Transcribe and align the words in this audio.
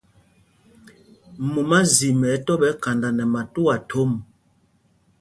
Mumázim 1.53 2.19
ɛ̌ 2.31 2.41
tɔ́ 2.45 2.55
ɓɛ 2.61 2.69
khanda 2.81 3.09
nɛ 3.17 3.23
matuá 3.33 3.75
thom. 3.89 4.11